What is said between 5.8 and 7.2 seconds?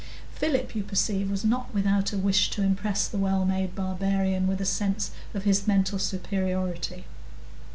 superiority.)